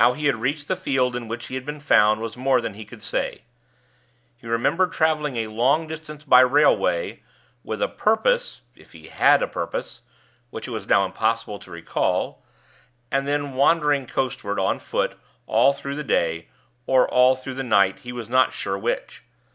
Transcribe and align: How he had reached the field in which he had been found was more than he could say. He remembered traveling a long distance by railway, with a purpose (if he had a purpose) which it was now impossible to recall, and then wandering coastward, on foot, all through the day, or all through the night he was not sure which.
How 0.00 0.14
he 0.14 0.24
had 0.24 0.36
reached 0.36 0.68
the 0.68 0.74
field 0.74 1.14
in 1.14 1.28
which 1.28 1.48
he 1.48 1.54
had 1.54 1.66
been 1.66 1.78
found 1.78 2.22
was 2.22 2.34
more 2.34 2.62
than 2.62 2.72
he 2.72 2.86
could 2.86 3.02
say. 3.02 3.42
He 4.38 4.46
remembered 4.46 4.90
traveling 4.94 5.36
a 5.36 5.48
long 5.48 5.86
distance 5.86 6.24
by 6.24 6.40
railway, 6.40 7.22
with 7.62 7.82
a 7.82 7.88
purpose 7.88 8.62
(if 8.74 8.92
he 8.94 9.08
had 9.08 9.42
a 9.42 9.46
purpose) 9.46 10.00
which 10.48 10.66
it 10.66 10.70
was 10.70 10.88
now 10.88 11.04
impossible 11.04 11.58
to 11.58 11.70
recall, 11.70 12.42
and 13.10 13.28
then 13.28 13.52
wandering 13.52 14.06
coastward, 14.06 14.58
on 14.58 14.78
foot, 14.78 15.14
all 15.46 15.74
through 15.74 15.96
the 15.96 16.02
day, 16.04 16.48
or 16.86 17.06
all 17.06 17.36
through 17.36 17.52
the 17.56 17.62
night 17.62 17.98
he 17.98 18.12
was 18.12 18.30
not 18.30 18.54
sure 18.54 18.78
which. 18.78 19.24